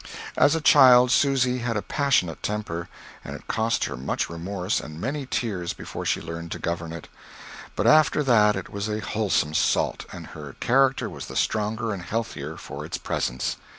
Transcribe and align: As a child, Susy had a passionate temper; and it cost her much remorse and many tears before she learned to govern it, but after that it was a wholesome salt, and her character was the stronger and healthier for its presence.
As 0.35 0.55
a 0.55 0.61
child, 0.61 1.11
Susy 1.11 1.59
had 1.59 1.77
a 1.77 1.83
passionate 1.83 2.41
temper; 2.41 2.89
and 3.23 3.35
it 3.35 3.47
cost 3.47 3.83
her 3.85 3.95
much 3.95 4.31
remorse 4.31 4.79
and 4.79 4.99
many 4.99 5.27
tears 5.27 5.73
before 5.73 6.07
she 6.07 6.19
learned 6.19 6.51
to 6.53 6.57
govern 6.57 6.91
it, 6.91 7.07
but 7.75 7.85
after 7.85 8.23
that 8.23 8.55
it 8.55 8.69
was 8.71 8.89
a 8.89 8.99
wholesome 9.05 9.53
salt, 9.53 10.05
and 10.11 10.25
her 10.33 10.55
character 10.59 11.07
was 11.07 11.27
the 11.27 11.35
stronger 11.35 11.93
and 11.93 12.01
healthier 12.01 12.57
for 12.57 12.83
its 12.83 12.97
presence. 12.97 13.57